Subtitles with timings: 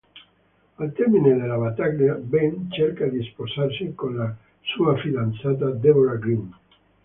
[0.79, 6.51] Al termine della battaglia, Ben cerca di sposarsi con la sua fidanzata Deborah Green.